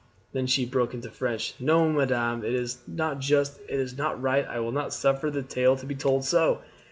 [0.33, 4.47] Then she broke into French, "No, madame, it is not just, it is not right;
[4.47, 6.61] I will not suffer the tale to be told so.